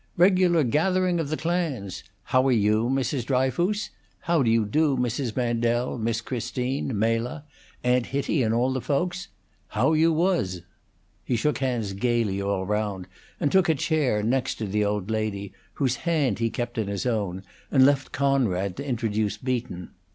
"Regular 0.17 0.63
gathering 0.63 1.19
of 1.19 1.29
the 1.29 1.37
clans. 1.37 2.03
How 2.23 2.47
are 2.47 2.51
you, 2.51 2.85
Mrs. 2.89 3.23
Dryfoos? 3.23 3.91
How 4.21 4.41
do 4.41 4.49
you 4.49 4.65
do, 4.65 4.97
Mrs. 4.97 5.35
Mandel, 5.35 5.99
Miss 5.99 6.21
Christine, 6.21 6.97
Mela, 6.97 7.45
Aunt 7.83 8.07
Hitty, 8.07 8.41
and 8.41 8.51
all 8.51 8.73
the 8.73 8.81
folks? 8.81 9.27
How 9.67 9.93
you 9.93 10.11
wuz?" 10.11 10.61
He 11.23 11.35
shook 11.35 11.59
hands 11.59 11.93
gayly 11.93 12.41
all 12.41 12.65
round, 12.65 13.05
and 13.39 13.51
took 13.51 13.69
a 13.69 13.75
chair 13.75 14.23
next 14.23 14.57
the 14.57 14.83
old 14.83 15.11
lady, 15.11 15.53
whose 15.75 15.97
hand 15.97 16.39
he 16.39 16.49
kept 16.49 16.79
in 16.79 16.87
his 16.87 17.05
own, 17.05 17.43
and 17.69 17.85
left 17.85 18.11
Conrad 18.11 18.75
to 18.77 18.83
introduce 18.83 19.37
Beaton. 19.37 19.91